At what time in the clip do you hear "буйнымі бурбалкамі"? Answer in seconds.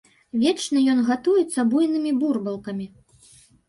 1.77-2.95